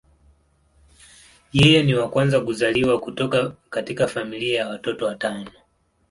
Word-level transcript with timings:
Yeye 1.53 1.83
ni 1.83 1.93
wa 1.93 2.09
kwanza 2.09 2.41
kuzaliwa 2.41 2.99
kutoka 2.99 3.51
katika 3.69 4.07
familia 4.07 4.59
ya 4.59 4.67
watoto 4.67 5.05
watano. 5.05 5.51